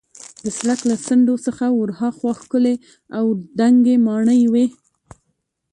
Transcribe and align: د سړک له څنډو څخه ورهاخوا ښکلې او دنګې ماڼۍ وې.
د 0.43 0.45
سړک 0.57 0.79
له 0.89 0.95
څنډو 1.05 1.35
څخه 1.45 1.65
ورهاخوا 1.79 2.31
ښکلې 2.41 2.75
او 3.17 3.25
دنګې 3.59 3.95
ماڼۍ 4.05 4.41
وې. 4.53 4.65